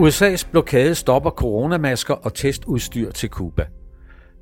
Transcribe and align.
USA's 0.00 0.50
blokade 0.50 0.94
stopper 0.94 1.30
coronamasker 1.30 2.14
og 2.14 2.34
testudstyr 2.34 3.10
til 3.10 3.28
Cuba. 3.28 3.66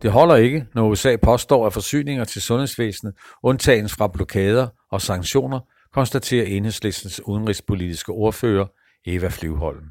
Det 0.02 0.12
holder 0.12 0.36
ikke, 0.36 0.66
når 0.74 0.88
USA 0.88 1.16
påstår, 1.22 1.66
at 1.66 1.72
forsyninger 1.72 2.24
til 2.24 2.42
sundhedsvæsenet 2.42 3.14
undtagens 3.42 3.94
fra 3.94 4.08
blokader 4.08 4.68
og 4.90 5.00
sanktioner, 5.00 5.60
konstaterer 5.92 6.46
enhedslistens 6.46 7.20
udenrigspolitiske 7.26 8.12
ordfører 8.12 8.66
Eva 9.06 9.28
Flyvholm. 9.28 9.84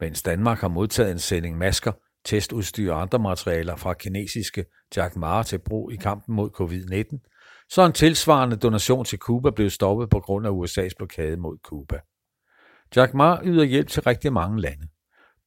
Mens 0.00 0.22
Danmark 0.22 0.60
har 0.60 0.68
modtaget 0.68 1.12
en 1.12 1.18
sending 1.18 1.58
masker, 1.58 1.92
testudstyr 2.24 2.92
og 2.92 3.02
andre 3.02 3.18
materialer 3.18 3.76
fra 3.76 3.94
kinesiske 3.94 4.64
Jack 4.96 5.16
Ma 5.16 5.42
til 5.42 5.58
brug 5.58 5.92
i 5.92 5.96
kampen 5.96 6.34
mod 6.34 6.50
covid-19, 6.60 7.66
så 7.68 7.86
en 7.86 7.92
tilsvarende 7.92 8.56
donation 8.56 9.04
til 9.04 9.18
Cuba 9.18 9.50
blev 9.50 9.70
stoppet 9.70 10.10
på 10.10 10.20
grund 10.20 10.46
af 10.46 10.50
USA's 10.50 10.94
blokade 10.98 11.36
mod 11.36 11.58
Cuba. 11.64 12.00
Jack 12.96 13.14
Ma 13.14 13.38
yder 13.44 13.64
hjælp 13.64 13.88
til 13.88 14.02
rigtig 14.02 14.32
mange 14.32 14.60
lande, 14.60 14.88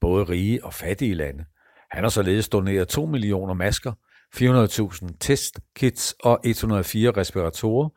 både 0.02 0.24
rige 0.24 0.66
og 0.66 0.74
fattige 0.74 1.14
lande. 1.14 1.46
Han 1.92 2.04
har 2.04 2.10
således 2.10 2.50
doneret 2.50 2.88
2 2.88 3.06
millioner 3.06 3.54
masker, 3.54 3.94
400.000 4.36 5.18
testkits 5.20 6.16
og 6.24 6.40
104 6.44 7.12
respiratorer 7.12 7.90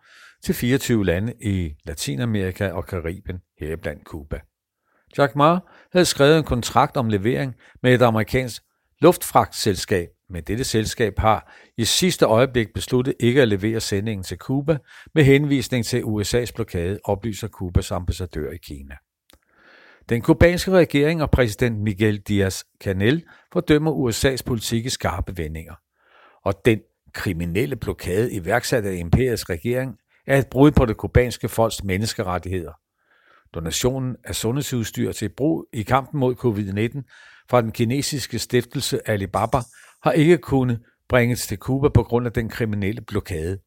til 0.42 0.54
24 0.54 1.04
lande 1.04 1.32
i 1.42 1.74
Latinamerika 1.84 2.70
og 2.70 2.86
Karibien, 2.86 3.38
heriblandt 3.60 4.04
Cuba. 4.04 4.40
Jack 5.18 5.36
Ma 5.36 5.58
havde 5.92 6.04
skrevet 6.04 6.38
en 6.38 6.44
kontrakt 6.44 6.96
om 6.96 7.08
levering 7.08 7.54
med 7.82 7.94
et 7.94 8.02
amerikansk 8.02 8.62
luftfragtselskab, 9.00 10.08
men 10.30 10.42
dette 10.42 10.64
selskab 10.64 11.18
har 11.18 11.52
i 11.76 11.84
sidste 11.84 12.24
øjeblik 12.24 12.72
besluttet 12.74 13.14
ikke 13.20 13.42
at 13.42 13.48
levere 13.48 13.80
sendingen 13.80 14.24
til 14.24 14.38
Cuba 14.38 14.78
med 15.14 15.24
henvisning 15.24 15.84
til 15.84 16.02
USA's 16.02 16.52
blokade, 16.54 16.98
oplyser 17.04 17.48
Cubas 17.48 17.90
ambassadør 17.90 18.50
i 18.50 18.56
Kina. 18.56 18.96
Den 20.08 20.22
kubanske 20.22 20.70
regering 20.70 21.22
og 21.22 21.30
præsident 21.30 21.80
Miguel 21.80 22.22
Díaz-Canel 22.30 23.48
fordømmer 23.52 23.92
USA's 23.92 24.42
politik 24.46 24.86
i 24.86 24.88
skarpe 24.88 25.36
vendinger. 25.36 25.74
Og 26.44 26.54
den 26.64 26.80
kriminelle 27.12 27.76
blokade 27.76 28.32
iværksat 28.32 28.84
af 28.84 28.94
imperiets 28.94 29.50
regering 29.50 29.98
er 30.26 30.38
et 30.38 30.46
brud 30.50 30.70
på 30.70 30.86
det 30.86 30.96
kubanske 30.96 31.48
folks 31.48 31.84
menneskerettigheder. 31.84 32.72
Donationen 33.54 34.16
af 34.24 34.34
sundhedsudstyr 34.34 35.12
til 35.12 35.28
brug 35.28 35.66
i 35.72 35.82
kampen 35.82 36.20
mod 36.20 36.34
covid-19 36.34 37.02
fra 37.50 37.62
den 37.62 37.72
kinesiske 37.72 38.38
stiftelse 38.38 39.08
Alibaba 39.10 39.58
har 40.02 40.12
ikke 40.12 40.38
kunnet 40.38 40.80
bringes 41.08 41.46
til 41.46 41.58
Cuba 41.58 41.88
på 41.88 42.02
grund 42.02 42.26
af 42.26 42.32
den 42.32 42.48
kriminelle 42.48 43.00
blokade, 43.00 43.58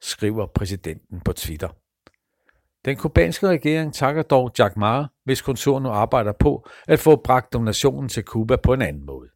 skriver 0.00 0.46
præsidenten 0.54 1.20
på 1.20 1.32
Twitter. 1.32 1.68
Den 2.88 2.96
kubanske 2.96 3.48
regering 3.48 3.94
takker 3.94 4.22
dog 4.22 4.50
Jack 4.58 4.76
Ma, 4.76 5.06
hvis 5.24 5.42
kontor 5.42 5.80
nu 5.80 5.88
arbejder 5.88 6.32
på 6.40 6.68
at 6.88 6.98
få 6.98 7.16
bragt 7.16 7.52
donationen 7.52 8.08
til 8.08 8.22
Cuba 8.22 8.56
på 8.56 8.72
en 8.72 8.82
anden 8.82 9.06
måde. 9.06 9.28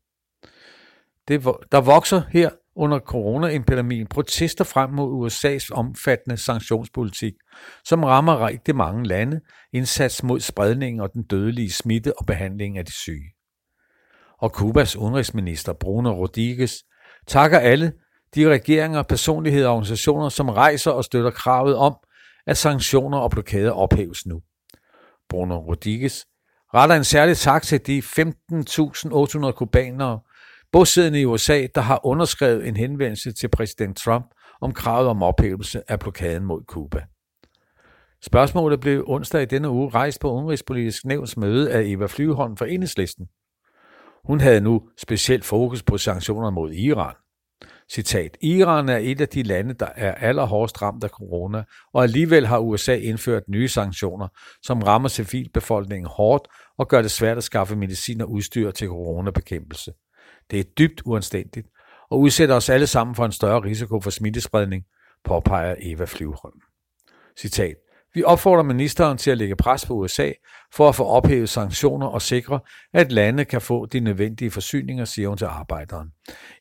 Det, 1.28 1.44
der 1.72 1.81
vokser 1.81 2.22
her 2.31 2.50
under 2.77 2.98
coronaepidemien 2.98 4.06
protester 4.06 4.64
frem 4.64 4.91
mod 4.91 5.27
USA's 5.27 5.69
omfattende 5.72 6.36
sanktionspolitik, 6.36 7.33
som 7.84 8.05
rammer 8.05 8.47
rigtig 8.47 8.77
mange 8.77 9.06
lande, 9.06 9.41
indsats 9.72 10.22
mod 10.22 10.41
spredningen 10.41 11.00
og 11.00 11.12
den 11.12 11.22
dødelige 11.22 11.72
smitte 11.72 12.19
og 12.19 12.27
behandling 12.27 12.78
af 12.78 12.84
de 12.84 12.92
syge. 12.92 13.33
Og 14.39 14.53
Kubas 14.53 14.97
udenrigsminister 14.97 15.72
Bruno 15.72 16.12
Rodriguez 16.12 16.75
takker 17.27 17.59
alle 17.59 17.92
de 18.34 18.50
regeringer, 18.50 19.03
personligheder 19.03 19.69
og 19.69 19.75
organisationer, 19.75 20.28
som 20.28 20.48
rejser 20.48 20.91
og 20.91 21.05
støtter 21.05 21.31
kravet 21.31 21.77
om, 21.77 21.97
at 22.46 22.56
sanktioner 22.56 23.18
og 23.18 23.30
blokader 23.30 23.70
ophæves 23.70 24.26
nu. 24.26 24.40
Bruno 25.28 25.58
Rodriguez 25.58 26.24
retter 26.74 26.96
en 26.96 27.04
særlig 27.04 27.36
tak 27.36 27.62
til 27.62 27.86
de 27.86 27.98
15.800 27.98 29.53
kubanere, 29.53 30.20
bosiddende 30.72 31.20
i 31.20 31.25
USA, 31.25 31.66
der 31.75 31.81
har 31.81 32.06
underskrevet 32.06 32.69
en 32.69 32.76
henvendelse 32.76 33.32
til 33.32 33.48
præsident 33.48 33.97
Trump 33.97 34.26
om 34.60 34.72
kravet 34.72 35.08
om 35.08 35.22
ophævelse 35.22 35.91
af 35.91 36.00
blokaden 36.00 36.44
mod 36.44 36.62
Cuba. 36.64 37.04
Spørgsmålet 38.25 38.81
blev 38.81 39.04
onsdag 39.06 39.42
i 39.42 39.44
denne 39.44 39.70
uge 39.70 39.91
rejst 39.91 40.20
på 40.20 40.32
Udenrigspolitisk 40.32 41.04
Nævns 41.04 41.36
møde 41.36 41.72
af 41.72 41.82
Eva 41.82 42.06
Flyvholm 42.06 42.56
fra 42.56 42.66
Enhedslisten. 42.66 43.26
Hun 44.25 44.41
havde 44.41 44.60
nu 44.60 44.88
specielt 44.98 45.44
fokus 45.44 45.82
på 45.82 45.98
sanktioner 45.98 46.50
mod 46.50 46.72
Iran. 46.72 47.14
Citat, 47.92 48.36
Iran 48.41 48.88
er 48.88 48.97
et 48.97 49.20
af 49.20 49.28
de 49.28 49.42
lande, 49.42 49.75
der 49.75 49.88
er 49.97 50.14
allerhårdest 50.14 50.82
ramt 50.82 51.04
af 51.04 51.10
corona, 51.10 51.64
og 51.92 52.03
alligevel 52.03 52.47
har 52.47 52.58
USA 52.58 52.94
indført 52.94 53.42
nye 53.48 53.69
sanktioner, 53.69 54.28
som 54.62 54.82
rammer 54.82 55.08
civilbefolkningen 55.08 56.06
hårdt 56.06 56.48
og 56.78 56.88
gør 56.88 57.02
det 57.02 57.10
svært 57.10 57.36
at 57.36 57.44
skaffe 57.44 57.76
medicin 57.76 58.20
og 58.20 58.31
udstyr 58.31 58.70
til 58.70 58.88
coronabekæmpelse. 58.88 59.92
Det 60.50 60.60
er 60.60 60.64
dybt 60.64 61.02
uanstændigt 61.04 61.69
og 62.10 62.20
udsætter 62.20 62.54
os 62.54 62.69
alle 62.69 62.86
sammen 62.86 63.14
for 63.14 63.25
en 63.25 63.32
større 63.32 63.62
risiko 63.62 64.00
for 64.00 64.10
smittespredning, 64.10 64.84
påpeger 65.25 65.75
Eva 65.81 66.04
Flyvholm. 66.04 66.60
Citat. 67.38 67.76
Vi 68.15 68.25
opfordrer 68.25 68.62
ministeren 68.62 69.19
til 69.19 69.31
at 69.31 69.39
lægge 69.39 69.56
pres 69.56 69.87
på 69.87 69.95
USA 69.95 70.31
for 70.75 70.89
at 70.89 70.95
få 70.95 71.05
ophævet 71.05 71.49
sanktioner 71.49 72.06
og 72.06 72.23
sikre, 72.23 72.61
at 72.95 73.12
lande 73.12 73.45
kan 73.45 73.61
få 73.61 73.87
de 73.87 74.00
nødvendige 74.00 74.50
forsyninger, 74.50 75.05
siger 75.05 75.28
hun 75.28 75.39
til 75.39 75.45
arbejderen. 75.45 76.09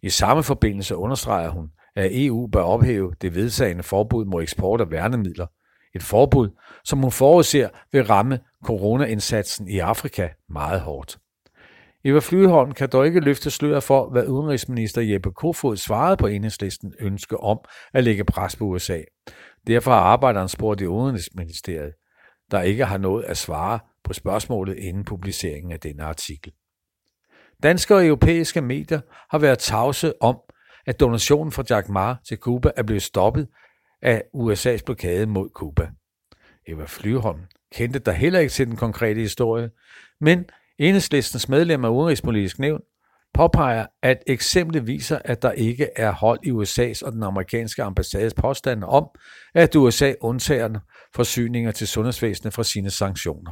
I 0.02 0.10
samme 0.10 0.44
forbindelse 0.44 0.96
understreger 0.96 1.50
hun, 1.50 1.70
at 1.96 2.10
EU 2.14 2.48
bør 2.48 2.62
ophæve 2.62 3.14
det 3.22 3.36
vedtagende 3.36 3.84
forbud 3.84 4.26
mod 4.26 4.44
eksport 4.44 4.82
af 4.82 4.92
værnemidler. 4.92 5.48
Et 5.96 6.04
forbud, 6.04 6.50
som 6.84 7.00
hun 7.00 7.12
forudser 7.12 7.70
vil 7.92 8.04
ramme 8.04 8.40
coronaindsatsen 8.66 9.68
i 9.68 9.80
Afrika 9.80 10.30
meget 10.50 10.82
hårdt. 10.82 11.18
Eva 12.04 12.20
Flyholm 12.20 12.72
kan 12.72 12.90
dog 12.90 13.06
ikke 13.06 13.20
løfte 13.20 13.52
sløret 13.52 13.84
for, 13.84 14.10
hvad 14.10 14.28
udenrigsminister 14.28 15.02
Jeppe 15.02 15.32
Kofod 15.32 15.78
svarede 15.78 16.18
på 16.18 16.28
enhedslisten 16.28 16.94
ønske 17.00 17.40
om 17.40 17.60
at 17.94 18.04
lægge 18.04 18.24
pres 18.24 18.56
på 18.56 18.66
USA. 18.66 19.00
Derfor 19.68 19.92
har 19.92 20.00
arbejderen 20.00 20.50
spurgt 20.50 20.82
i 20.82 20.88
Udenrigsministeriet, 20.88 21.94
der 22.52 22.62
ikke 22.62 22.86
har 22.86 22.98
nået 22.98 23.24
at 23.24 23.38
svare 23.38 23.80
på 24.04 24.14
spørgsmålet 24.14 24.78
inden 24.78 25.06
publiceringen 25.06 25.72
af 25.72 25.80
denne 25.80 26.04
artikel. 26.04 26.54
Danske 27.64 27.96
og 27.96 28.06
europæiske 28.06 28.62
medier 28.62 29.02
har 29.30 29.40
været 29.40 29.60
tavse 29.60 30.14
om, 30.22 30.38
at 30.86 31.00
donationen 31.00 31.52
fra 31.52 31.64
Jack 31.70 31.90
Ma 31.90 32.16
til 32.28 32.38
Cuba 32.38 32.72
er 32.76 32.84
blevet 32.84 33.04
stoppet 33.04 33.48
af 34.02 34.24
USA's 34.36 34.84
blokade 34.86 35.26
mod 35.26 35.50
Cuba. 35.50 35.90
Eva 36.68 36.86
Flyholm 36.88 37.42
kendte 37.74 38.00
der 38.00 38.12
heller 38.12 38.40
ikke 38.40 38.52
til 38.52 38.68
den 38.68 38.76
konkrete 38.76 39.20
historie, 39.20 39.70
men 40.20 40.46
enhedslistens 40.78 41.50
medlem 41.50 41.86
af 41.86 41.90
Udenrigspolitisk 41.90 42.60
Nævn 42.60 42.82
påpeger, 43.34 43.86
at 44.04 44.24
eksemplet 44.28 44.88
viser, 44.88 45.20
at 45.26 45.42
der 45.42 45.52
ikke 45.52 45.90
er 45.96 46.12
hold 46.12 46.40
i 46.44 46.52
USA's 46.52 47.06
og 47.06 47.12
den 47.12 47.24
amerikanske 47.24 47.84
ambassades 47.84 48.34
påstande 48.34 48.88
om, 48.88 49.08
at 49.54 49.76
USA 49.76 50.14
undtager 50.22 50.80
forsyninger 51.16 51.72
til 51.72 51.88
sundhedsvæsenet 51.88 52.54
fra 52.54 52.64
sine 52.64 52.90
sanktioner. 52.90 53.52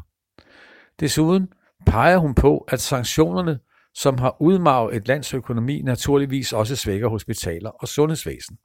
Desuden 1.00 1.47
peger 1.85 2.18
hun 2.18 2.35
på, 2.35 2.57
at 2.57 2.81
sanktionerne, 2.81 3.59
som 3.94 4.18
har 4.18 4.41
udmarvet 4.41 4.95
et 4.95 5.07
lands 5.07 5.34
økonomi, 5.34 5.81
naturligvis 5.81 6.53
også 6.53 6.75
svækker 6.75 7.07
hospitaler 7.07 7.69
og 7.69 7.88
sundhedsvæsen. 7.88 8.57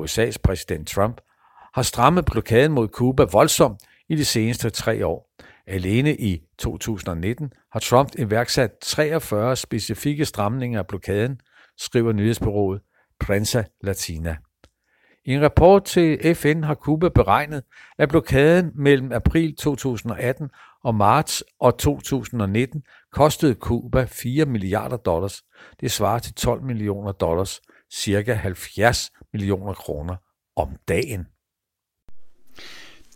USA's 0.00 0.36
præsident 0.44 0.88
Trump 0.88 1.20
har 1.74 1.82
strammet 1.82 2.24
blokaden 2.24 2.72
mod 2.72 2.88
Cuba 2.88 3.24
voldsomt 3.32 3.80
i 4.08 4.14
de 4.16 4.24
seneste 4.24 4.70
tre 4.70 5.06
år, 5.06 5.30
Alene 5.66 6.16
i 6.16 6.42
2019 6.58 7.52
har 7.72 7.80
Trump 7.80 8.10
iværksat 8.18 8.70
43 8.82 9.56
specifikke 9.56 10.24
stramninger 10.24 10.78
af 10.78 10.86
blokaden, 10.86 11.40
skriver 11.78 12.12
nyhedsbyrået 12.12 12.80
Prensa 13.20 13.62
Latina. 13.80 14.36
I 15.26 15.34
en 15.34 15.42
rapport 15.42 15.84
til 15.84 16.34
FN 16.34 16.62
har 16.62 16.74
Cuba 16.74 17.08
beregnet, 17.08 17.62
at 17.98 18.08
blokaden 18.08 18.70
mellem 18.74 19.12
april 19.12 19.56
2018 19.56 20.50
og 20.84 20.94
marts 20.94 21.42
og 21.60 21.78
2019 21.78 22.82
kostede 23.12 23.54
Cuba 23.54 24.04
4 24.04 24.46
milliarder 24.46 24.96
dollars. 24.96 25.42
Det 25.80 25.90
svarer 25.90 26.18
til 26.18 26.34
12 26.34 26.62
millioner 26.62 27.12
dollars, 27.12 27.60
cirka 27.94 28.34
70 28.34 29.10
millioner 29.32 29.72
kroner 29.72 30.16
om 30.56 30.76
dagen. 30.88 31.26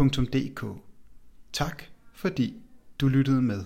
www.nota.dk. 0.00 0.64
Tak 1.52 1.82
fordi 2.12 2.62
du 3.00 3.08
lyttede 3.08 3.42
med. 3.42 3.64